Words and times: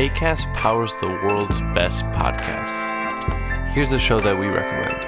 ACAST 0.00 0.54
powers 0.54 0.94
the 0.94 1.08
world's 1.08 1.60
best 1.74 2.06
podcasts. 2.06 3.68
Here's 3.74 3.92
a 3.92 3.98
show 3.98 4.18
that 4.18 4.38
we 4.38 4.46
recommend. 4.46 5.04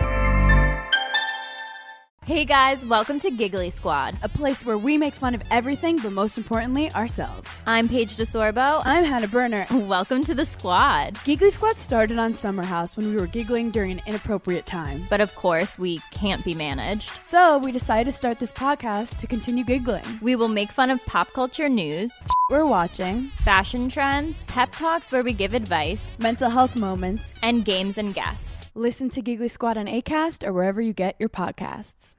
Hey 2.26 2.44
guys, 2.44 2.84
welcome 2.84 3.18
to 3.20 3.30
Giggly 3.30 3.70
Squad. 3.70 4.16
a 4.22 4.28
place 4.28 4.66
where 4.66 4.76
we 4.76 4.98
make 4.98 5.14
fun 5.14 5.34
of 5.34 5.42
everything, 5.50 5.96
but 5.96 6.12
most 6.12 6.36
importantly, 6.36 6.92
ourselves. 6.92 7.50
I'm 7.66 7.88
Paige 7.88 8.16
DeSorbo. 8.16 8.82
I'm 8.84 9.04
Hannah 9.04 9.28
Berner. 9.28 9.66
Welcome 9.88 10.22
to 10.24 10.34
the 10.34 10.44
squad. 10.44 11.18
Giggly 11.24 11.50
Squad 11.50 11.78
started 11.78 12.18
on 12.18 12.34
Summer 12.34 12.62
House 12.62 12.96
when 12.96 13.08
we 13.08 13.16
were 13.16 13.26
giggling 13.26 13.70
during 13.70 13.92
an 13.92 14.02
inappropriate 14.06 14.66
time. 14.66 15.06
But 15.10 15.20
of 15.20 15.34
course, 15.34 15.78
we 15.78 15.98
can't 16.10 16.44
be 16.44 16.54
managed. 16.54 17.10
So 17.22 17.58
we 17.58 17.72
decided 17.72 18.10
to 18.10 18.16
start 18.16 18.38
this 18.38 18.52
podcast 18.52 19.16
to 19.16 19.26
continue 19.26 19.64
giggling. 19.64 20.04
We 20.20 20.36
will 20.36 20.48
make 20.48 20.70
fun 20.70 20.90
of 20.90 21.04
pop 21.06 21.32
culture 21.32 21.68
news, 21.68 22.12
We're 22.52 22.66
watching 22.66 23.22
fashion 23.48 23.88
trends, 23.88 24.44
pep 24.44 24.72
talks 24.72 25.10
where 25.10 25.22
we 25.22 25.32
give 25.32 25.54
advice, 25.54 26.18
mental 26.20 26.50
health 26.50 26.76
moments. 26.76 27.38
and 27.42 27.64
games 27.64 27.96
and 27.96 28.12
guests. 28.12 28.70
Listen 28.74 29.08
to 29.08 29.22
Giggly 29.22 29.48
Squad 29.48 29.78
on 29.78 29.86
ACAST 29.86 30.46
or 30.46 30.52
wherever 30.52 30.82
you 30.82 30.92
get 30.92 31.16
your 31.18 31.30
podcasts. 31.30 32.14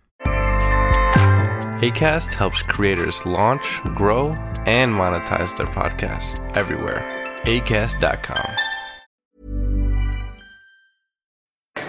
ACAST 1.84 2.34
helps 2.34 2.63
creators 2.63 3.23
launch, 3.27 3.80
grow, 3.93 4.30
and 4.66 4.91
monetize 4.91 5.55
their 5.55 5.67
podcasts 5.67 6.40
everywhere. 6.57 7.04
ACAST.com. 7.43 8.73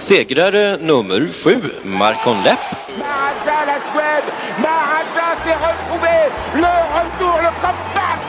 Segrare 0.00 0.78
nummer 0.80 1.28
sju, 1.32 1.60
Marcon 1.84 2.42
Lepp. 2.42 2.60
Maharaja 2.98 3.58
la 3.66 3.78
Suède, 3.92 4.28
Maharaja 4.58 5.26
s'est 5.44 5.58
retrouvé, 5.68 6.16
le 6.54 6.72
retour, 6.96 7.36
le 7.44 7.50
comeback 7.60 8.22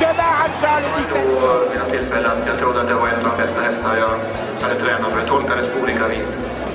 de 0.00 0.06
Maharaja 0.16 0.80
le 0.80 0.88
17 1.04 1.70
vid 1.70 1.78
något 1.80 1.90
tillfälle 1.90 2.30
jag 2.46 2.58
trodde 2.58 2.80
att 2.80 2.88
det 2.88 2.94
var 2.94 3.08
en 3.08 3.14
av 3.14 3.36
de 3.36 3.42
bästa 3.42 3.60
hästar 3.60 3.96
jag 3.96 4.14
hade 4.62 4.80
tränat 4.80 5.12
för. 5.12 5.18
Jag 5.18 5.28
tolkade 5.28 5.62
det 5.62 5.68
på 5.68 5.80
olika 5.82 6.08
vis. 6.08 6.28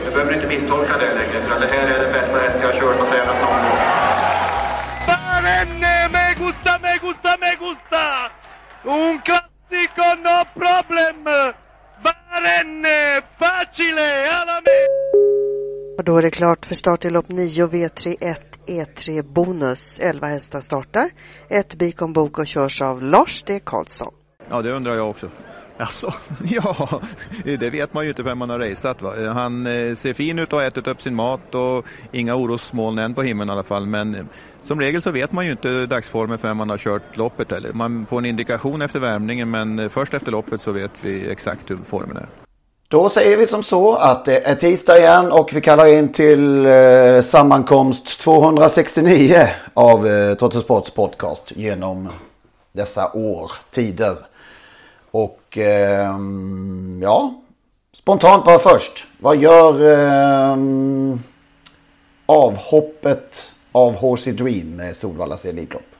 Du 0.05 0.11
behöver 0.11 0.33
inte 0.33 0.47
misstolka 0.47 0.93
det 0.97 1.13
längre 1.19 1.45
för 1.45 1.55
att 1.55 1.61
det 1.61 1.67
här 1.67 1.87
är 1.87 1.99
den 2.03 2.11
bästa 2.13 2.37
häst 2.39 2.57
jag 2.61 2.67
har 2.67 2.79
kört 2.79 3.01
och 3.01 3.07
tränat 3.07 3.41
någon 3.41 3.61
gång. 3.65 3.79
Barenne, 5.07 6.09
me 6.13 6.25
gusta, 6.45 6.79
me 6.83 6.93
gusta, 7.01 7.31
me 7.41 7.51
gusta! 7.65 8.03
Un 8.83 9.19
classico, 9.27 10.07
no 10.27 10.37
problem! 10.59 11.23
Barenne, 12.05 13.12
facile, 13.93 14.31
alla! 14.31 14.61
Och 15.97 16.03
då 16.03 16.17
är 16.17 16.21
det 16.21 16.31
klart 16.31 16.65
för 16.65 16.75
start 16.75 17.05
i 17.05 17.09
lopp 17.09 17.29
9 17.29 17.67
V31 17.67 18.35
E3 18.67 19.33
Bonus. 19.33 19.99
11 19.99 20.27
hästar 20.27 20.61
startar. 20.61 21.09
Ett 21.49 21.75
Bikon 21.75 22.13
Bok 22.13 22.39
och 22.39 22.47
körs 22.47 22.81
av 22.81 23.01
Lars 23.01 23.43
D. 23.43 23.59
Karlsson. 23.63 24.13
Ja, 24.49 24.61
det 24.61 24.71
undrar 24.71 24.95
jag 24.95 25.09
också. 25.09 25.29
Alltså, 25.77 26.13
ja, 26.43 27.01
det 27.43 27.69
vet 27.69 27.93
man 27.93 28.03
ju 28.03 28.09
inte 28.09 28.23
vem 28.23 28.37
man 28.37 28.49
har 28.49 28.59
raceat. 28.59 29.01
Va? 29.01 29.13
Han 29.33 29.67
eh, 29.67 29.95
ser 29.95 30.13
fin 30.13 30.39
ut 30.39 30.53
och 30.53 30.59
har 30.59 30.65
ätit 30.65 30.87
upp 30.87 31.01
sin 31.01 31.15
mat 31.15 31.55
och 31.55 31.85
inga 32.11 32.35
orosmoln 32.35 32.97
än 32.97 33.13
på 33.13 33.21
himlen 33.21 33.49
i 33.49 33.51
alla 33.51 33.63
fall. 33.63 33.85
Men 33.85 34.15
eh, 34.15 34.25
som 34.59 34.79
regel 34.79 35.01
så 35.01 35.11
vet 35.11 35.31
man 35.31 35.45
ju 35.45 35.51
inte 35.51 35.85
dagsformen 35.85 36.37
förrän 36.37 36.57
man 36.57 36.69
har 36.69 36.77
kört 36.77 37.17
loppet. 37.17 37.51
Eller. 37.51 37.73
Man 37.73 38.05
får 38.05 38.17
en 38.17 38.25
indikation 38.25 38.81
efter 38.81 38.99
värmningen 38.99 39.51
men 39.51 39.79
eh, 39.79 39.89
först 39.89 40.13
efter 40.13 40.31
loppet 40.31 40.61
så 40.61 40.71
vet 40.71 40.91
vi 41.01 41.31
exakt 41.31 41.71
hur 41.71 41.77
formen 41.87 42.17
är. 42.17 42.42
Då 42.87 43.09
säger 43.09 43.37
vi 43.37 43.47
som 43.47 43.63
så 43.63 43.95
att 43.95 44.25
det 44.25 44.47
är 44.47 44.55
tisdag 44.55 44.97
igen 44.99 45.31
och 45.31 45.53
vi 45.53 45.61
kallar 45.61 45.85
in 45.85 46.13
till 46.13 46.65
eh, 46.65 47.21
sammankomst 47.21 48.19
269 48.19 49.47
av 49.73 50.07
eh, 50.07 50.33
Trottosports 50.35 50.91
podcast 50.91 51.51
genom 51.55 52.09
dessa 52.71 53.11
år, 53.13 53.51
tider. 53.71 54.15
Och 55.11 55.57
eh, 55.57 56.15
ja, 57.01 57.33
spontant 57.93 58.45
bara 58.45 58.59
först. 58.59 59.07
Vad 59.19 59.37
gör 59.37 59.91
eh, 59.91 60.57
avhoppet 62.25 63.51
av 63.71 63.95
Horsey 63.95 64.33
Dream 64.33 64.75
med 64.75 64.95
Solvallas 64.97 65.45
Elitlopp? 65.45 65.92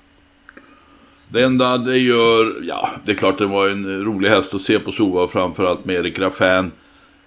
Det 1.33 1.44
enda 1.44 1.77
det 1.77 1.97
gör, 1.97 2.63
ja 2.63 2.89
det 3.05 3.11
är 3.11 3.16
klart 3.16 3.38
det 3.38 3.45
var 3.45 3.69
en 3.69 4.05
rolig 4.05 4.29
häst 4.29 4.53
att 4.53 4.61
se 4.61 4.79
på 4.79 4.91
Sova 4.91 5.27
framförallt 5.27 5.85
med 5.85 5.95
Erik 5.95 6.19
Raffin. 6.19 6.71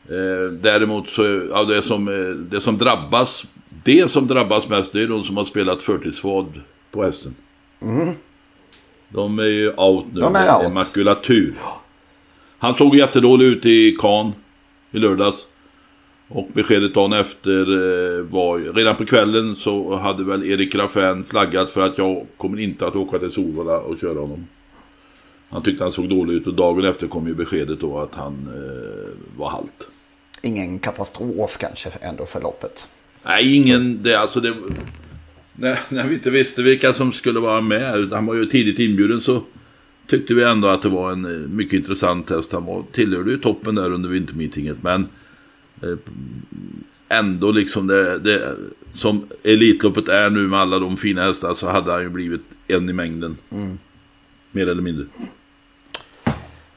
Eh, 0.08 0.52
däremot 0.60 1.08
så, 1.08 1.22
ja 1.50 1.64
det 1.64 1.82
som, 1.82 2.08
eh, 2.08 2.34
det 2.34 2.60
som 2.60 2.78
drabbas, 2.78 3.46
det 3.84 4.10
som 4.10 4.26
drabbas 4.26 4.68
mest 4.68 4.92
det 4.92 5.02
är 5.02 5.06
de 5.06 5.22
som 5.22 5.36
har 5.36 5.44
spelat 5.44 5.82
förtidsvad 5.82 6.60
på 6.90 7.02
hästen. 7.02 7.34
Mm. 7.82 8.14
De 9.08 9.38
är 9.38 9.44
ju 9.44 9.72
out 9.76 10.06
nu, 10.12 10.20
De 10.20 10.36
är 10.36 10.64
out. 10.64 10.72
makulatur. 10.72 11.54
Han 12.58 12.74
såg 12.74 12.96
jättedålig 12.96 13.46
ut 13.46 13.66
i 13.66 13.96
Cannes 14.00 14.34
i 14.90 14.98
lördags. 14.98 15.46
Och 16.28 16.48
beskedet 16.52 16.94
dagen 16.94 17.12
efter 17.12 17.60
eh, 17.60 18.22
var, 18.22 18.74
redan 18.74 18.96
på 18.96 19.06
kvällen 19.06 19.56
så 19.56 19.96
hade 19.96 20.24
väl 20.24 20.44
Erik 20.44 20.74
Raffin 20.74 21.24
flaggat 21.24 21.70
för 21.70 21.80
att 21.80 21.98
jag 21.98 22.26
kommer 22.36 22.58
inte 22.58 22.86
att 22.86 22.96
åka 22.96 23.18
till 23.18 23.30
Solvalla 23.30 23.78
och 23.78 23.98
köra 23.98 24.20
honom. 24.20 24.46
Han 25.48 25.62
tyckte 25.62 25.84
han 25.84 25.92
såg 25.92 26.08
dålig 26.08 26.34
ut 26.34 26.46
och 26.46 26.54
dagen 26.54 26.84
efter 26.84 27.06
kom 27.06 27.26
ju 27.26 27.34
beskedet 27.34 27.80
då 27.80 27.98
att 27.98 28.14
han 28.14 28.48
eh, 28.54 29.38
var 29.38 29.50
halt. 29.50 29.88
Ingen 30.42 30.78
katastrof 30.78 31.56
kanske 31.58 31.90
ändå 32.00 32.26
för 32.26 32.40
loppet. 32.40 32.88
Nej, 33.22 33.56
ingen, 33.56 34.02
det 34.02 34.14
alltså 34.14 34.40
det... 34.40 34.54
När, 35.52 35.78
när 35.88 36.06
vi 36.06 36.14
inte 36.14 36.30
visste 36.30 36.62
vilka 36.62 36.92
som 36.92 37.12
skulle 37.12 37.40
vara 37.40 37.60
med, 37.60 38.12
han 38.12 38.26
var 38.26 38.34
ju 38.34 38.46
tidigt 38.46 38.78
inbjuden 38.78 39.20
så 39.20 39.42
tyckte 40.06 40.34
vi 40.34 40.42
ändå 40.42 40.68
att 40.68 40.82
det 40.82 40.88
var 40.88 41.12
en 41.12 41.24
eh, 41.24 41.48
mycket 41.48 41.72
intressant 41.72 42.30
häst. 42.30 42.52
Han 42.52 42.64
var, 42.64 42.84
tillhörde 42.92 43.30
ju 43.30 43.38
toppen 43.38 43.74
där 43.74 43.92
under 43.92 44.08
vintermeetinget, 44.08 44.82
men 44.82 45.08
ändå 47.08 47.50
liksom 47.50 47.86
det, 47.86 48.18
det 48.18 48.56
som 48.92 49.28
Elitloppet 49.44 50.08
är 50.08 50.30
nu 50.30 50.40
med 50.40 50.60
alla 50.60 50.78
de 50.78 50.96
fina 50.96 51.22
hästar 51.22 51.54
så 51.54 51.68
hade 51.68 51.92
han 51.92 52.02
ju 52.02 52.08
blivit 52.08 52.42
en 52.68 52.90
i 52.90 52.92
mängden. 52.92 53.36
Mm. 53.50 53.78
Mer 54.52 54.68
eller 54.68 54.82
mindre. 54.82 55.06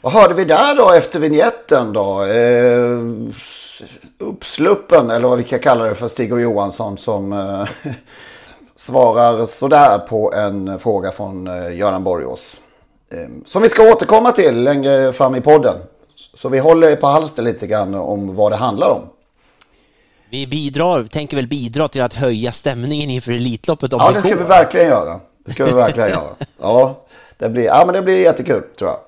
Vad 0.01 0.13
hörde 0.13 0.33
vi 0.33 0.45
där 0.45 0.75
då 0.75 0.91
efter 0.91 1.19
vignetten 1.19 1.93
då? 1.93 2.23
Eh, 2.23 2.99
uppsluppen 4.17 5.09
eller 5.09 5.27
vad 5.27 5.37
vi 5.37 5.43
kan 5.43 5.59
kalla 5.59 5.83
det 5.83 5.95
för 5.95 6.07
Stig 6.07 6.33
och 6.33 6.41
Johansson 6.41 6.97
som 6.97 7.33
eh, 7.33 7.67
svarar 8.75 9.45
sådär 9.45 9.99
på 9.99 10.33
en 10.33 10.79
fråga 10.79 11.11
från 11.11 11.47
eh, 11.47 11.77
Göran 11.77 12.03
Borgås. 12.03 12.59
Eh, 13.11 13.29
som 13.45 13.61
vi 13.61 13.69
ska 13.69 13.91
återkomma 13.91 14.31
till 14.31 14.63
längre 14.63 15.13
fram 15.13 15.35
i 15.35 15.41
podden. 15.41 15.77
Så 16.33 16.49
vi 16.49 16.59
håller 16.59 16.95
på 16.95 17.07
halster 17.07 17.43
lite 17.43 17.67
grann 17.67 17.95
om 17.95 18.35
vad 18.35 18.51
det 18.51 18.55
handlar 18.55 18.89
om. 18.89 19.01
Vi 20.29 20.47
bidrar, 20.47 21.03
tänker 21.03 21.35
väl 21.35 21.47
bidra 21.47 21.87
till 21.87 22.01
att 22.01 22.13
höja 22.13 22.51
stämningen 22.51 23.09
inför 23.09 23.31
Elitloppet 23.31 23.93
om 23.93 23.99
Ja, 24.01 24.11
det 24.11 24.19
ska 24.19 24.35
vi 24.35 24.43
verkligen 24.43 24.87
göra. 24.87 25.19
Det 25.45 25.51
ska 25.51 25.65
vi 25.65 25.71
verkligen 25.71 26.09
göra. 26.09 26.35
Ja, 26.59 27.01
det 27.37 27.49
blir, 27.49 27.63
ja, 27.63 27.83
men 27.85 27.95
det 27.95 28.01
blir 28.01 28.17
jättekul 28.17 28.63
tror 28.77 28.89
jag. 28.89 28.99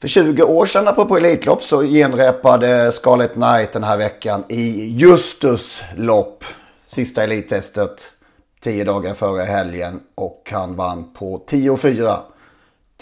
För 0.00 0.08
20 0.08 0.42
år 0.42 0.66
sedan 0.66 0.88
apropå 0.88 1.16
Elitlopp 1.16 1.62
så 1.62 1.82
genrepade 1.82 2.92
Scarlet 2.92 3.32
Knight 3.32 3.72
den 3.72 3.84
här 3.84 3.96
veckan 3.96 4.44
i 4.48 4.86
Justus 4.86 5.82
lopp. 5.96 6.44
Sista 6.86 7.22
elittestet. 7.22 8.12
10 8.60 8.84
dagar 8.84 9.14
före 9.14 9.42
helgen. 9.42 10.00
Och 10.14 10.48
han 10.52 10.76
vann 10.76 11.04
på 11.14 11.42
10,4 11.50 12.18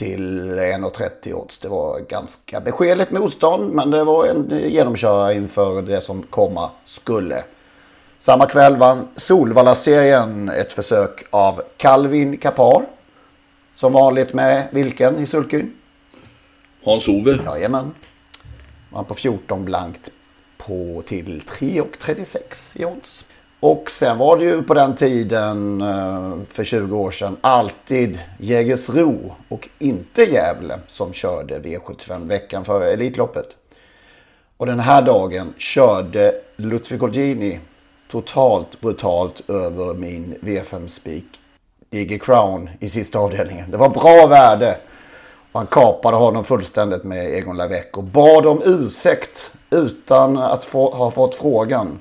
till 0.01 0.59
1,30 0.59 1.33
odds. 1.33 1.59
Det 1.59 1.69
var 1.69 2.01
ganska 2.01 2.61
beskedligt 2.61 3.11
motstånd 3.11 3.75
men 3.75 3.91
det 3.91 4.05
var 4.05 4.27
en 4.27 4.71
genomkörare 4.71 5.35
inför 5.35 5.83
det 5.83 6.01
som 6.01 6.23
komma 6.23 6.71
skulle. 6.85 7.45
Samma 8.21 8.47
kväll 8.47 8.77
vann 8.77 9.09
Solvalla-serien 9.17 10.49
ett 10.49 10.73
försök 10.73 11.25
av 11.31 11.63
Calvin 11.77 12.37
Kapar. 12.37 12.87
Som 13.77 13.93
vanligt 13.93 14.33
med 14.33 14.69
vilken 14.71 15.19
i 15.19 15.27
sulkyn? 15.27 15.73
Hans-Ove. 16.85 17.39
Jajamän. 17.45 17.95
Vann 18.93 19.05
på 19.05 19.15
14 19.15 19.65
blankt 19.65 20.11
på 20.59 21.03
till 21.07 21.43
3,36 21.49 22.81
i 22.81 22.85
odds. 22.85 23.25
Och 23.61 23.91
sen 23.91 24.19
var 24.19 24.37
det 24.37 24.45
ju 24.45 24.63
på 24.63 24.75
den 24.75 24.95
tiden 24.95 25.81
eh, 25.81 26.33
för 26.51 26.65
20 26.65 26.97
år 26.97 27.11
sedan 27.11 27.37
alltid 27.41 28.19
Jägersro 28.39 29.35
och 29.49 29.69
inte 29.79 30.23
Gävle 30.23 30.79
som 30.87 31.13
körde 31.13 31.59
V75 31.59 32.29
veckan 32.29 32.65
före 32.65 32.93
Elitloppet. 32.93 33.47
Och 34.57 34.67
den 34.67 34.81
här 34.81 35.03
dagen 35.03 35.55
körde 35.57 36.35
Ludvig 36.57 37.03
Olgini 37.03 37.61
totalt 38.11 38.81
brutalt 38.81 39.51
över 39.51 39.95
min 39.95 40.37
V5-spik 40.41 41.41
Digger 41.91 42.19
Crown 42.19 42.71
i 42.81 42.89
sista 42.89 43.19
avdelningen. 43.19 43.71
Det 43.71 43.77
var 43.77 43.89
bra 43.89 44.27
värde. 44.27 44.77
Han 45.53 45.67
kapade 45.67 46.17
honom 46.17 46.45
fullständigt 46.45 47.05
med 47.05 47.35
Egon 47.35 47.57
Lavec 47.57 47.87
och 47.93 48.05
bad 48.05 48.47
om 48.47 48.63
ursäkt 48.65 49.51
utan 49.71 50.39
att 50.39 50.65
få, 50.65 50.91
ha 50.91 51.11
fått 51.11 51.35
frågan 51.35 51.99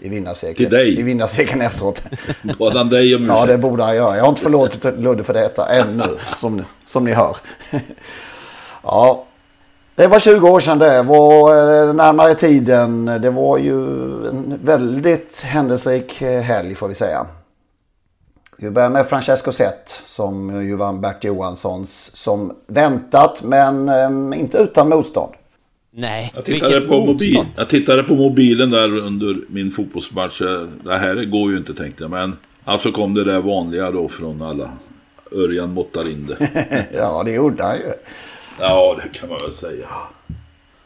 i 0.00 0.08
vinnarcirkeln. 0.08 0.70
Till 0.70 0.78
dig? 0.78 0.98
I 0.98 1.02
vinnarcirkeln 1.02 1.60
efteråt. 1.60 2.02
Bad 2.58 2.76
han 2.76 2.88
dig 2.88 3.16
om 3.16 3.26
Ja, 3.26 3.46
det 3.46 3.58
borde 3.58 3.82
han 3.82 3.96
göra. 3.96 4.16
Jag 4.16 4.22
har 4.22 4.28
inte 4.28 4.42
förlåtit 4.42 4.84
Ludde 4.98 5.24
för 5.24 5.34
detta 5.34 5.68
ännu, 5.68 6.08
som, 6.26 6.62
som 6.86 7.04
ni 7.04 7.12
hör. 7.12 7.36
ja, 8.82 9.26
det 9.94 10.06
var 10.06 10.20
20 10.20 10.48
år 10.48 10.60
sedan 10.60 10.78
det. 10.78 11.02
var 11.02 11.50
eh, 11.88 11.94
närmare 11.94 12.34
tiden. 12.34 13.04
Det 13.04 13.30
var 13.30 13.58
ju 13.58 13.74
en 14.28 14.58
väldigt 14.64 15.40
händelserik 15.40 16.22
eh, 16.22 16.40
helg 16.40 16.74
får 16.74 16.88
vi 16.88 16.94
säga. 16.94 17.26
Vi 18.56 18.70
börjar 18.70 18.90
med 18.90 19.06
Francesco 19.06 19.52
Zet 19.52 20.00
som 20.06 20.64
ju 20.64 20.76
vann 20.76 21.00
Bert 21.00 21.24
Johanssons 21.24 22.10
som 22.16 22.56
väntat 22.66 23.42
men 23.42 23.88
eh, 23.88 24.40
inte 24.40 24.58
utan 24.58 24.88
motstånd. 24.88 25.32
Nej, 25.92 26.32
Jag 26.34 26.44
tittade, 26.44 26.80
på 26.80 27.06
mobil, 27.06 27.46
jag 27.56 27.68
tittade 27.68 28.02
på 28.02 28.14
mobilen 28.14 28.70
där 28.70 28.96
under 28.96 29.36
min 29.48 29.70
fotbollsmatch. 29.70 30.38
Det 30.84 30.98
här 30.98 31.24
går 31.24 31.50
ju 31.50 31.56
inte 31.56 31.74
tänkte 31.74 32.04
jag. 32.04 32.10
Men 32.10 32.36
alltså 32.64 32.92
kom 32.92 33.14
det 33.14 33.24
där 33.24 33.40
vanliga 33.40 33.90
då 33.90 34.08
från 34.08 34.42
alla. 34.42 34.70
Örjan 35.32 35.72
måttar 35.72 36.08
in 36.08 36.26
det. 36.26 36.48
ja, 36.94 37.22
det 37.22 37.32
gjorde 37.32 37.64
han 37.64 37.76
ju. 37.76 37.92
Ja, 38.60 38.96
det 39.02 39.18
kan 39.18 39.28
man 39.28 39.38
väl 39.42 39.52
säga. 39.52 39.86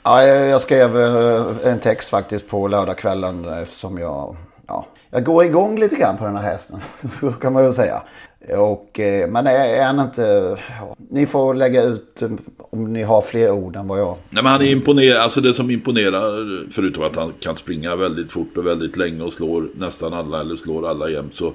Ja, 0.02 0.22
jag 0.26 0.60
skrev 0.60 1.00
eh, 1.00 1.46
en 1.64 1.78
text 1.80 2.08
faktiskt 2.08 2.48
på 2.48 2.68
lördagskvällen 2.68 3.44
eftersom 3.44 3.98
jag, 3.98 4.36
ja, 4.66 4.86
jag 5.10 5.24
går 5.24 5.44
igång 5.44 5.78
lite 5.78 5.96
grann 5.96 6.16
på 6.16 6.24
den 6.24 6.36
här 6.36 6.42
hästen. 6.42 6.80
Så 7.08 7.32
kan 7.32 7.52
man 7.52 7.62
väl 7.64 7.72
säga. 7.72 8.02
Och, 8.48 9.00
eh, 9.00 9.28
men 9.28 9.46
är 9.46 9.84
han 9.84 10.00
inte... 10.00 10.56
Ja, 10.80 10.96
ni 11.10 11.26
får 11.26 11.54
lägga 11.54 11.82
ut 11.82 12.22
eh, 12.22 12.30
om 12.58 12.92
ni 12.92 13.02
har 13.02 13.22
fler 13.22 13.50
ord 13.50 13.76
än 13.76 13.88
vad 13.88 14.00
jag... 14.00 14.16
Nej, 14.30 14.42
men 14.42 14.52
han 14.52 14.62
är 14.62 14.70
imponerad. 14.70 15.16
Alltså 15.16 15.40
det 15.40 15.54
som 15.54 15.70
imponerar, 15.70 16.70
förutom 16.70 17.02
att 17.02 17.16
han 17.16 17.32
kan 17.40 17.56
springa 17.56 17.96
väldigt 17.96 18.32
fort 18.32 18.56
och 18.56 18.66
väldigt 18.66 18.96
länge 18.96 19.22
och 19.22 19.32
slår 19.32 19.68
nästan 19.74 20.14
alla 20.14 20.40
eller 20.40 20.56
slår 20.56 20.88
alla 20.88 21.10
jämt 21.10 21.34
så 21.34 21.52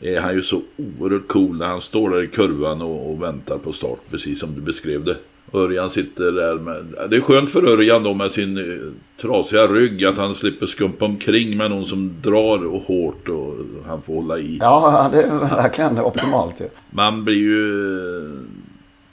är 0.00 0.20
han 0.20 0.34
ju 0.34 0.42
så 0.42 0.62
oerhört 0.76 1.28
cool 1.28 1.58
när 1.58 1.66
han 1.66 1.80
står 1.80 2.10
där 2.10 2.22
i 2.22 2.26
kurvan 2.26 2.82
och, 2.82 3.10
och 3.10 3.22
väntar 3.22 3.58
på 3.58 3.72
start, 3.72 3.98
precis 4.10 4.40
som 4.40 4.54
du 4.54 4.60
beskrev 4.60 5.04
det. 5.04 5.16
Örjan 5.52 5.90
sitter 5.90 6.32
där 6.32 6.54
med... 6.54 7.10
Det 7.10 7.16
är 7.16 7.20
skönt 7.20 7.50
för 7.50 7.66
Örjan 7.68 8.02
då 8.02 8.14
med 8.14 8.32
sin 8.32 8.58
eh, 8.58 8.92
trasiga 9.20 9.66
rygg 9.66 10.04
att 10.04 10.18
han 10.18 10.34
slipper 10.34 10.66
skumpa 10.66 11.04
omkring 11.04 11.56
med 11.56 11.70
någon 11.70 11.86
som 11.86 12.22
drar 12.22 12.66
och 12.66 12.82
hårt 12.82 13.28
och 13.28 13.54
han 13.86 14.02
får 14.02 14.14
hålla 14.14 14.38
i. 14.38 14.58
Ja, 14.60 15.08
det 15.12 15.22
är 15.22 15.38
verkligen 15.38 15.98
optimalt 15.98 16.60
ju. 16.60 16.68
Man 16.90 17.24
blir 17.24 17.36
ju... 17.36 18.38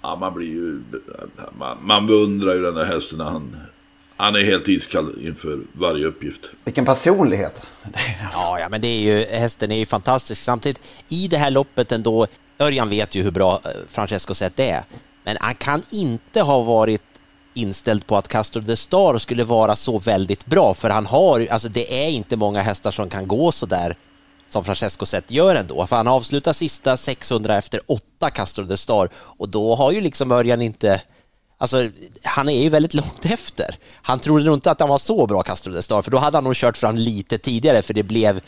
Ja, 0.02 0.16
man 0.16 0.34
blir 0.34 0.48
ju... 0.48 0.82
Man, 1.60 1.78
man 1.82 2.08
beundrar 2.08 2.54
ju 2.54 2.62
den 2.62 2.76
där 2.76 2.86
hästen 2.86 3.18
när 3.18 3.26
han... 3.26 3.56
Han 4.20 4.36
är 4.36 4.44
helt 4.44 4.68
iskall 4.68 5.14
inför 5.22 5.60
varje 5.74 6.06
uppgift. 6.06 6.42
Vilken 6.66 6.86
personlighet. 6.86 7.62
Ja, 8.34 8.60
ja, 8.60 8.70
men 8.70 8.82
det 8.82 8.88
är 8.88 9.00
ju, 9.00 9.26
hästen 9.26 9.72
är 9.72 9.78
ju 9.78 9.86
fantastisk. 9.86 10.44
Samtidigt, 10.44 10.82
i 11.10 11.28
det 11.28 11.38
här 11.38 11.52
loppet 11.52 11.92
ändå, 11.92 12.28
Örjan 12.60 12.90
vet 12.90 13.16
ju 13.16 13.24
hur 13.24 13.32
bra 13.32 13.62
eh, 13.66 13.72
Francesco 13.90 14.34
Zet 14.34 14.60
är, 14.60 14.84
men 15.28 15.38
han 15.40 15.56
kan 15.56 15.84
inte 15.90 16.42
ha 16.42 16.62
varit 16.62 17.02
inställd 17.54 18.08
på 18.08 18.18
att 18.18 18.28
Castor 18.28 18.62
the 18.62 18.76
Star 18.76 19.18
skulle 19.18 19.44
vara 19.44 19.76
så 19.76 20.00
väldigt 20.00 20.46
bra, 20.46 20.74
för 20.74 20.90
han 20.90 21.06
har, 21.06 21.48
alltså 21.52 21.70
det 21.70 22.06
är 22.06 22.10
inte 22.10 22.38
många 22.38 22.62
hästar 22.62 22.92
som 22.92 23.10
kan 23.10 23.28
gå 23.28 23.52
så 23.52 23.66
där 23.66 23.96
som 24.50 24.64
Francesco 24.64 25.06
Zet 25.06 25.32
gör 25.32 25.56
ändå, 25.56 25.88
för 25.88 25.96
han 25.96 26.08
avslutar 26.08 26.54
sista 26.54 26.98
600 26.98 27.58
efter 27.58 27.80
8 27.88 28.30
Castor 28.30 28.66
the 28.66 28.78
Star 28.78 29.10
och 29.16 29.50
då 29.50 29.76
har 29.76 29.92
ju 29.92 30.02
liksom 30.02 30.32
Örjan 30.32 30.62
inte 30.62 31.02
Alltså, 31.58 31.90
han 32.24 32.50
är 32.50 32.62
ju 32.64 32.70
väldigt 32.70 32.94
långt 32.94 33.26
efter. 33.26 33.76
Han 34.02 34.20
trodde 34.20 34.46
nog 34.46 34.54
inte 34.54 34.72
att 34.72 34.80
han 34.80 34.90
var 34.90 34.98
så 34.98 35.28
bra 35.28 35.44
Castro 35.44 35.74
de 35.74 35.82
Star, 35.82 36.02
för 36.02 36.12
då 36.12 36.18
hade 36.18 36.38
han 36.38 36.44
nog 36.44 36.56
kört 36.56 36.78
fram 36.78 36.96
lite 36.96 37.38
tidigare, 37.38 37.82
för 37.82 37.94
det 37.94 38.04
blev 38.04 38.42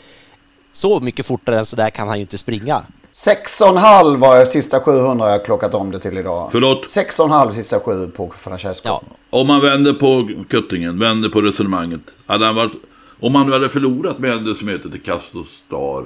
så 0.72 1.00
mycket 1.00 1.26
fortare 1.26 1.58
än 1.58 1.66
så 1.66 1.76
där 1.76 1.90
kan 1.90 2.08
han 2.08 2.16
ju 2.16 2.22
inte 2.22 2.38
springa. 2.38 2.84
6,5 3.12 4.16
var 4.16 4.44
sista 4.44 4.80
700 4.80 5.30
jag 5.30 5.44
klockat 5.44 5.74
om 5.74 5.90
det 5.90 6.00
till 6.00 6.18
idag. 6.18 6.48
Förlåt? 6.52 6.86
6,5 6.86 7.52
sista 7.52 7.80
7 7.80 8.08
på 8.08 8.30
Francesco. 8.36 8.88
Ja. 8.88 9.02
Om 9.30 9.46
man 9.46 9.60
vänder 9.60 9.92
på 9.92 10.30
kuttingen, 10.48 10.98
vänder 10.98 11.28
på 11.28 11.40
resonemanget. 11.40 12.00
Hade 12.26 12.46
han 12.46 12.54
varit, 12.54 12.72
om 13.20 13.34
han 13.34 13.46
nu 13.46 13.52
hade 13.52 13.68
förlorat 13.68 14.18
med 14.18 14.32
en 14.32 14.44
decimeter 14.44 14.88
till 14.88 15.02
Castor 15.02 15.42
Star. 15.42 16.04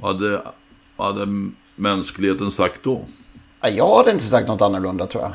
Vad 0.00 0.14
hade, 0.14 0.42
hade 0.96 1.26
mänskligheten 1.76 2.50
sagt 2.50 2.80
då? 2.82 3.04
Ja, 3.60 3.68
Jag 3.68 3.96
hade 3.96 4.10
inte 4.10 4.24
sagt 4.24 4.48
något 4.48 4.62
annorlunda 4.62 5.06
tror 5.06 5.22
jag. 5.22 5.32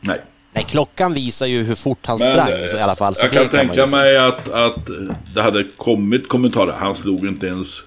Nej. 0.00 0.20
Nej, 0.52 0.66
klockan 0.68 1.14
visar 1.14 1.46
ju 1.46 1.62
hur 1.62 1.74
fort 1.74 2.06
han 2.06 2.18
Men, 2.18 2.32
sprang 2.34 2.60
eh, 2.60 2.66
så 2.66 2.76
i 2.76 2.80
alla 2.80 2.96
fall. 2.96 3.14
Så 3.14 3.24
jag 3.24 3.32
kan 3.32 3.42
man 3.42 3.50
tänka 3.50 3.86
mig 3.86 4.18
att, 4.18 4.48
att 4.48 4.90
det 5.34 5.42
hade 5.42 5.64
kommit 5.76 6.28
kommentarer. 6.28 6.72
Han 6.78 6.94
slog 6.94 7.26
inte 7.26 7.46
ens 7.46 7.82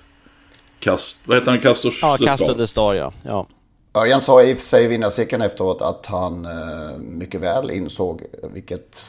kast... 0.80 1.16
Vad 1.26 1.38
heter 1.38 1.52
han? 1.52 1.60
Castors 1.62 2.00
Ja, 2.02 2.18
the 2.18 2.26
Castro 2.26 2.68
Star. 2.68 2.94
ja. 2.94 3.12
ja. 3.24 3.46
Örjan 3.94 4.22
sa 4.22 4.44
i 4.44 4.54
och 4.54 4.58
för 4.58 4.66
sig 4.66 4.84
i 4.84 4.88
vinnarcirkeln 4.88 5.42
efteråt 5.42 5.82
att 5.82 6.06
han 6.06 6.46
eh, 6.46 6.98
mycket 6.98 7.42
väl 7.42 7.72
insåg 7.72 8.22
vilket 8.54 9.02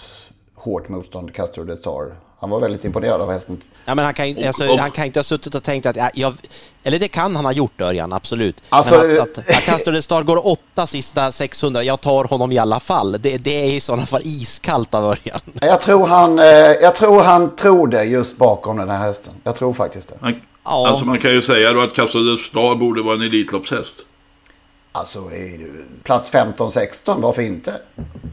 hårt 0.54 0.88
motstånd 0.88 1.34
Castro 1.34 1.64
de 1.64 1.76
Star. 1.76 2.14
Han 2.40 2.50
var 2.50 2.60
väldigt 2.60 2.84
imponerad 2.84 3.20
av 3.20 3.32
hästen. 3.32 3.60
Ja, 3.84 3.94
men 3.94 4.04
han 4.04 4.14
kan, 4.14 4.28
ju- 4.30 4.46
alltså, 4.46 4.76
han 4.76 4.90
kan 4.90 5.04
inte 5.04 5.18
ha 5.18 5.24
suttit 5.24 5.54
och 5.54 5.64
tänkt 5.64 5.86
att, 5.86 5.96
ja, 5.96 6.10
jag, 6.14 6.34
eller 6.82 6.98
det 6.98 7.08
kan 7.08 7.36
han 7.36 7.44
ha 7.44 7.52
gjort 7.52 7.80
Örjan, 7.80 8.12
absolut. 8.12 8.62
Alltså, 8.68 8.98
men 9.02 9.20
att, 9.20 9.38
att, 9.38 9.38
att 9.38 9.64
Castro 9.64 9.92
de 9.92 10.02
Star 10.02 10.22
går 10.22 10.46
åtta 10.46 10.86
sista 10.86 11.32
600, 11.32 11.82
jag 11.82 12.00
tar 12.00 12.24
honom 12.24 12.52
i 12.52 12.58
alla 12.58 12.80
fall. 12.80 13.12
Det, 13.12 13.36
det 13.38 13.50
är 13.62 13.70
i 13.70 13.80
sådana 13.80 14.06
fall 14.06 14.20
iskallt 14.24 14.94
av 14.94 15.04
Örjan. 15.04 15.40
Jag 15.60 15.80
tror, 15.80 16.06
han, 16.06 16.38
eh, 16.38 16.44
jag 16.82 16.94
tror 16.96 17.20
han 17.22 17.56
tror 17.56 17.86
det 17.88 18.04
just 18.04 18.36
bakom 18.36 18.76
den 18.76 18.90
här 18.90 18.98
hästen. 18.98 19.34
Jag 19.44 19.56
tror 19.56 19.72
faktiskt 19.72 20.08
det. 20.08 20.14
Man, 20.20 20.40
Ja. 20.64 20.88
Alltså 20.88 21.04
man 21.04 21.18
kan 21.18 21.30
ju 21.32 21.40
säga 21.42 21.72
då 21.72 21.80
att 21.80 21.94
the 21.94 22.06
Star 22.38 22.74
borde 22.74 23.02
vara 23.02 23.14
en 23.14 23.22
Elitloppshäst. 23.22 23.96
Alltså, 24.92 25.20
det 25.20 25.36
är 25.36 25.44
ju 25.58 25.84
plats 26.02 26.32
15-16, 26.32 27.20
varför 27.20 27.42
inte? 27.42 27.74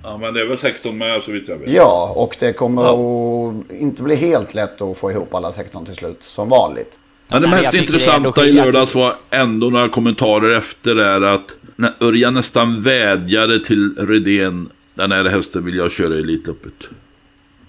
Ja 0.03 0.17
men 0.17 0.33
det 0.33 0.41
är 0.41 0.45
väl 0.45 0.57
16 0.57 0.97
med 0.97 1.23
så 1.23 1.31
vitt 1.31 1.47
jag 1.47 1.57
vet. 1.57 1.69
Ja, 1.69 2.13
och 2.15 2.35
det 2.39 2.53
kommer 2.53 2.83
Ja. 2.83 2.89
att 2.91 3.71
inte 3.71 4.03
bli 4.03 4.15
helt 4.15 4.53
lätt 4.53 4.81
att 4.81 4.97
få 4.97 5.11
ihop 5.11 5.33
alla 5.33 5.51
16 5.51 5.85
till 5.85 5.95
slut, 5.95 6.19
som 6.21 6.49
vanligt. 6.49 6.99
Men 7.31 7.41
det 7.41 7.47
Nej, 7.47 7.59
mest 7.59 7.71
det 7.71 7.77
intressanta 7.77 8.45
i 8.45 8.51
lördags 8.51 8.95
var 8.95 9.13
ändå 9.29 9.69
några 9.69 9.89
kommentarer 9.89 10.57
efter 10.57 10.95
där 10.95 11.21
att 11.21 11.57
när 11.75 11.93
Örjan 11.99 12.33
nästan 12.33 12.81
vädjade 12.81 13.63
till 13.63 13.95
Redén 13.97 14.69
den 14.93 15.11
här 15.11 15.25
hästen 15.25 15.65
vill 15.65 15.75
jag 15.75 15.91
köra 15.91 16.15
i 16.15 16.19
Elitloppet. 16.19 16.73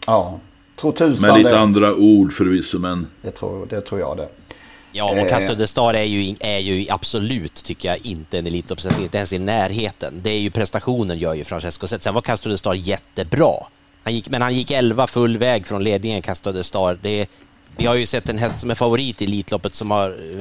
Ja, 0.06 0.40
tror 0.80 0.92
tusan 0.92 1.30
Med 1.30 1.38
lite 1.38 1.50
det. 1.54 1.60
andra 1.60 1.94
ord 1.94 2.32
förvisso 2.32 2.78
men 2.78 3.06
Det 3.22 3.30
tror, 3.30 3.66
det 3.66 3.80
tror 3.80 4.00
jag 4.00 4.16
det. 4.16 4.28
Ja, 4.92 5.14
Eh. 5.16 5.22
och 5.22 5.28
Castro 5.28 5.54
de 5.54 5.66
Star 5.66 5.94
är 5.94 6.02
ju, 6.04 6.36
är 6.40 6.58
ju 6.58 6.86
absolut, 6.90 7.54
tycker 7.54 7.88
jag, 7.88 8.06
inte 8.06 8.38
en 8.38 8.46
Elitloppshäst, 8.46 8.98
inte 9.00 9.16
ens 9.18 9.32
i 9.32 9.38
närheten. 9.38 10.20
Det 10.22 10.30
är 10.30 10.38
ju 10.38 10.50
prestationen 10.50 11.18
gör 11.18 11.34
ju 11.34 11.44
Francesco 11.44 11.86
Zet. 11.86 12.02
Sen 12.02 12.14
var 12.14 12.20
Castro 12.22 12.50
de 12.52 12.58
Star 12.58 12.74
jättebra. 12.74 13.52
Han 14.04 14.14
gick, 14.14 14.28
men 14.30 14.42
han 14.42 14.54
gick 14.54 14.70
11 14.70 15.06
full 15.06 15.38
väg 15.38 15.66
från 15.66 15.84
ledningen, 15.84 16.22
Castro 16.22 16.52
de 16.52 16.64
Star. 16.64 16.98
Det, 17.02 17.26
vi 17.76 17.86
har 17.86 17.94
ju 17.94 18.06
sett 18.06 18.28
en 18.28 18.38
häst 18.38 18.60
som 18.60 18.70
är 18.70 18.74
favorit 18.74 19.22
i 19.22 19.24
Elitloppet 19.24 19.74
som 19.74 19.90
har 19.90 20.10
eh, 20.10 20.40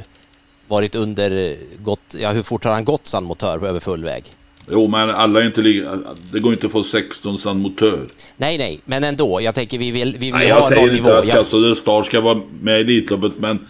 varit 0.67 0.95
under, 0.95 1.31
eh, 1.51 1.55
gått, 1.79 1.99
ja 2.19 2.31
hur 2.31 2.43
fort 2.43 2.63
har 2.63 2.71
han 2.71 2.85
gått 2.85 3.07
San 3.07 3.23
Motör 3.23 3.65
över 3.67 3.79
full 3.79 4.03
väg? 4.03 4.23
Jo 4.71 4.87
men 4.87 5.09
alla 5.09 5.41
är 5.41 5.45
inte 5.45 5.61
lika, 5.61 5.97
det 6.31 6.39
går 6.39 6.53
inte 6.53 6.65
att 6.65 6.71
få 6.71 6.83
16 6.83 7.37
San 7.37 7.59
Motör. 7.61 8.07
Nej, 8.37 8.57
nej, 8.57 8.79
men 8.85 9.03
ändå. 9.03 9.41
Jag 9.41 9.55
tänker 9.55 9.77
vi 9.77 9.91
vill, 9.91 10.11
vi 10.11 10.17
vill 10.17 10.33
Nej 10.33 10.43
ha 10.43 10.49
jag 10.49 10.59
någon 10.59 10.69
säger 10.69 10.81
nivå. 10.91 10.97
inte 10.97 11.17
att 11.17 11.25
Jag- 11.27 11.35
Castor 11.35 11.75
Star 11.75 12.03
ska 12.03 12.21
vara 12.21 12.41
med 12.61 12.77
i 12.77 12.81
Elitloppet 12.81 13.31
men 13.37 13.67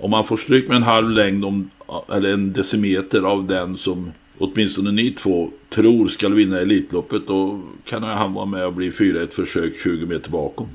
om 0.00 0.10
man 0.10 0.24
får 0.24 0.36
stryk 0.36 0.68
med 0.68 0.76
en 0.76 0.82
halv 0.82 1.10
längd 1.10 1.44
om, 1.44 1.70
eller 2.12 2.32
en 2.32 2.52
decimeter 2.52 3.22
av 3.22 3.46
den 3.46 3.76
som 3.76 4.12
åtminstone 4.38 4.92
ni 4.92 5.10
två 5.10 5.50
tror 5.74 6.08
ska 6.08 6.28
vinna 6.28 6.58
Elitloppet 6.58 7.26
då 7.26 7.60
kan 7.84 8.02
han 8.02 8.34
vara 8.34 8.46
med 8.46 8.66
och 8.66 8.72
bli 8.72 8.92
fyra 8.92 9.22
ett 9.22 9.34
försök 9.34 9.76
20 9.82 10.06
meter 10.06 10.30
bakom. 10.30 10.68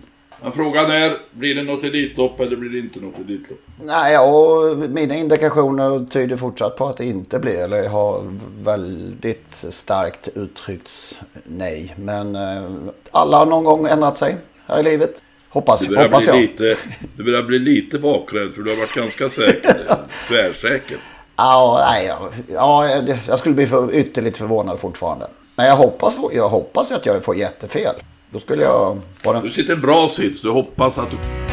Men 0.44 0.51
frågan 0.51 0.91
är, 0.91 1.12
blir 1.32 1.55
det 1.55 1.63
något 1.63 1.84
Elitlopp 1.84 2.39
eller 2.39 2.55
blir 2.55 2.70
det 2.70 2.79
inte 2.79 3.00
något 3.00 3.20
Elitlopp? 3.20 3.60
Nej, 3.84 4.17
och 4.17 4.77
mina 4.77 5.15
indikationer 5.15 6.05
tyder 6.05 6.38
fortsatt 6.38 6.77
på 6.77 6.86
att 6.86 6.98
det 6.98 7.05
inte 7.05 7.39
blir. 7.39 7.58
Eller 7.58 7.89
har 7.89 8.38
väldigt 8.63 9.65
starkt 9.70 10.29
uttryckts 10.36 11.17
nej. 11.44 11.96
Men 11.98 12.36
eh, 12.36 12.63
alla 13.12 13.38
har 13.38 13.46
någon 13.46 13.63
gång 13.63 13.88
ändrat 13.88 14.17
sig 14.17 14.38
här 14.65 14.79
i 14.79 14.84
livet. 14.84 15.22
Hoppas, 15.56 15.80
Du 15.82 15.98
hoppas 15.98 16.28
jag. 16.28 16.42
lite, 16.42 16.78
du 17.18 17.24
börjar 17.24 17.44
bli 17.44 17.60
lite 17.60 18.00
bakrädd 18.00 18.54
för 18.54 18.62
du 18.62 18.70
har 18.70 18.78
varit 18.78 18.94
ganska 18.94 19.30
säker. 19.30 19.76
tvärsäker. 20.28 20.98
Ja, 21.36 21.86
nej, 21.92 22.12
ja, 22.54 22.88
jag 23.28 23.40
skulle 23.40 23.56
bli 23.56 23.68
för, 23.68 23.94
ytterligt 23.94 24.38
förvånad 24.38 24.80
fortfarande. 24.80 25.28
Men 25.56 25.66
jag 25.66 25.76
hoppas, 25.76 26.18
jag 26.34 26.50
hoppas 26.50 26.92
att 26.92 27.06
jag 27.06 27.24
får 27.24 27.36
jättefel. 27.36 27.96
Då 28.30 28.40
skulle 28.40 28.64
jag 28.64 29.02
vara 29.24 29.42
Du 29.42 29.50
sitter 29.50 29.74
i 29.74 29.76
en 29.76 29.82
bra 29.82 30.08
sits. 30.10 30.42
Du 30.42 30.50
hoppas 30.50 30.98
att 30.98 31.12
du... 31.12 31.45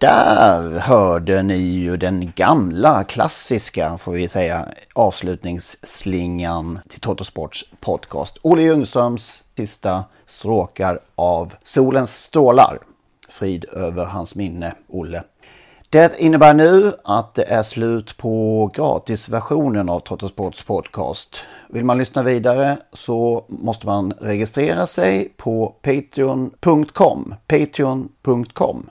där 0.00 0.78
hörde 0.78 1.42
ni 1.42 1.56
ju 1.56 1.96
den 1.96 2.32
gamla 2.36 3.04
klassiska, 3.04 3.98
får 3.98 4.12
vi 4.12 4.28
säga, 4.28 4.68
avslutningsslingan 4.94 6.78
till 6.88 7.00
Totosports 7.00 7.64
podcast. 7.80 8.38
Olle 8.42 8.62
Ljungströms 8.62 9.42
sista 9.56 10.04
stråkar 10.26 11.00
av 11.14 11.54
Solens 11.62 12.22
strålar. 12.22 12.78
Frid 13.28 13.64
över 13.64 14.04
hans 14.04 14.34
minne, 14.34 14.74
Olle. 14.88 15.22
Det 15.90 16.20
innebär 16.20 16.54
nu 16.54 16.92
att 17.04 17.34
det 17.34 17.44
är 17.44 17.62
slut 17.62 18.16
på 18.16 18.66
gratisversionen 18.74 19.88
av 19.88 20.00
Trottosports 20.00 20.62
podcast. 20.62 21.40
Vill 21.68 21.84
man 21.84 21.98
lyssna 21.98 22.22
vidare 22.22 22.78
så 22.92 23.44
måste 23.48 23.86
man 23.86 24.12
registrera 24.12 24.86
sig 24.86 25.32
på 25.36 25.74
patreon.com. 25.82 27.34
Patreon.com. 27.46 28.90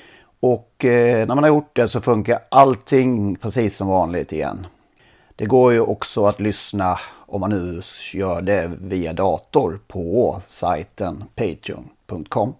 Och 0.41 0.85
eh, 0.85 1.27
när 1.27 1.35
man 1.35 1.43
har 1.43 1.47
gjort 1.47 1.75
det 1.75 1.87
så 1.87 2.01
funkar 2.01 2.39
allting 2.49 3.35
precis 3.35 3.77
som 3.77 3.87
vanligt 3.87 4.31
igen. 4.31 4.67
Det 5.35 5.45
går 5.45 5.73
ju 5.73 5.79
också 5.79 6.25
att 6.25 6.39
lyssna 6.39 6.99
om 7.31 7.41
man 7.41 7.49
nu 7.49 7.81
gör 8.13 8.41
det 8.41 8.71
via 8.79 9.13
dator 9.13 9.79
på 9.87 10.41
sajten 10.47 11.23
patreon.com. 11.35 12.53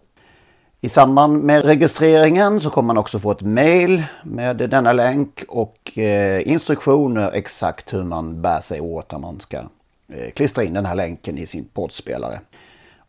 I 0.81 0.89
samband 0.89 1.43
med 1.43 1.65
registreringen 1.65 2.59
så 2.59 2.69
kommer 2.69 2.87
man 2.87 2.97
också 2.97 3.19
få 3.19 3.31
ett 3.31 3.41
mail 3.41 4.03
med 4.23 4.57
denna 4.57 4.93
länk 4.93 5.43
och 5.47 5.97
eh, 5.97 6.47
instruktioner 6.47 7.31
exakt 7.31 7.93
hur 7.93 8.03
man 8.03 8.41
bär 8.41 8.61
sig 8.61 8.81
åt 8.81 9.11
när 9.11 9.19
man 9.19 9.39
ska 9.39 9.57
eh, 10.07 10.31
klistra 10.35 10.63
in 10.63 10.73
den 10.73 10.85
här 10.85 10.95
länken 10.95 11.37
i 11.37 11.45
sin 11.45 11.65
poddspelare. 11.73 12.39